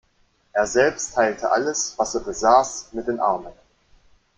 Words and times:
Er 0.51 0.65
selbst 0.65 1.13
teilte 1.13 1.51
alles, 1.51 1.93
was 1.97 2.15
er 2.15 2.21
besaß, 2.21 2.87
mit 2.93 3.05
den 3.07 3.19
Armen. 3.19 3.53